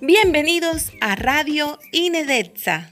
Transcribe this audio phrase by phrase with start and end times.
[0.00, 2.90] Bienvenidos a Radio Inedetza.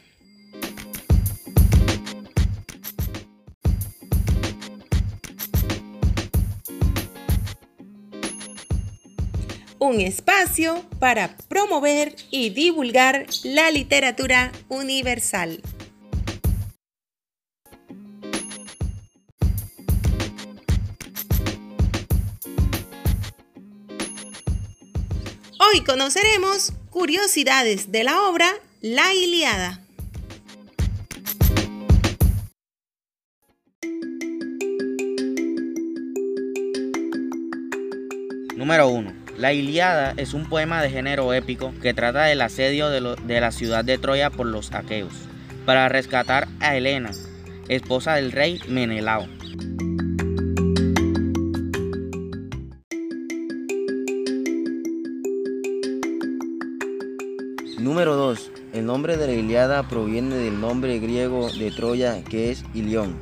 [9.81, 15.61] Un espacio para promover y divulgar la literatura universal.
[25.59, 29.81] Hoy conoceremos curiosidades de la obra La Iliada.
[38.55, 39.13] Número 1.
[39.39, 43.53] La Iliada es un poema de género épico que trata del asedio de, de, la
[43.53, 45.15] ciudad de Troya por los aqueos,
[45.65, 47.13] para rescatar a Helena,
[47.69, 49.27] esposa del rey Menelao.
[57.83, 58.53] Número 2.
[58.75, 63.19] El nombre de la Iliada proviene del nombre griego de Troya que es Ilión.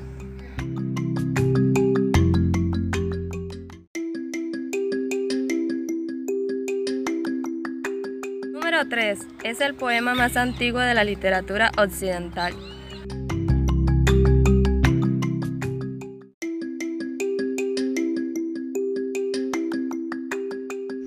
[8.52, 9.18] Número 3.
[9.44, 12.52] Es el poema más antiguo de la literatura occidental.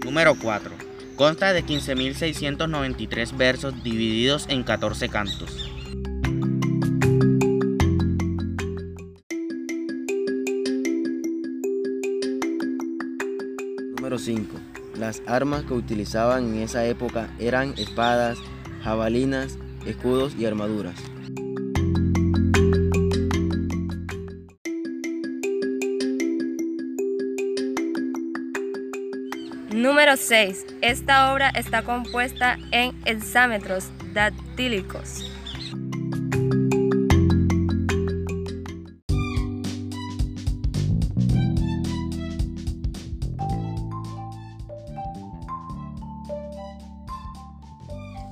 [0.04, 0.83] Número 4.
[1.16, 5.70] Consta de 15.693 versos divididos en 14 cantos.
[13.96, 14.60] Número 5.
[14.98, 18.40] Las armas que utilizaban en esa época eran espadas,
[18.84, 20.96] jabalinas, escudos y armaduras.
[29.74, 30.68] Número 6.
[30.82, 35.32] Esta obra está compuesta en hexámetros dactílicos.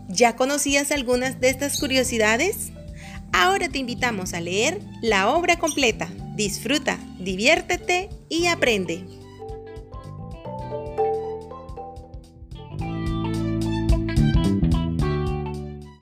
[0.10, 2.72] ¿Ya conocías algunas de estas curiosidades?
[3.34, 6.08] Ahora te invitamos a leer la obra completa.
[6.36, 9.21] Disfruta, diviértete y aprende.